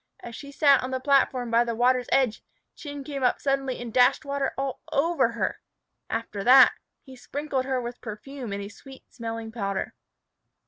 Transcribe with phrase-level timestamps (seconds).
[0.21, 2.41] As she sat on the platform by the water's edge,
[2.75, 5.59] Chin came up suddenly and dashed water all over her.
[6.09, 6.71] After that,
[7.03, 9.93] he sprinkled her with perfume and a sweet smelling powder.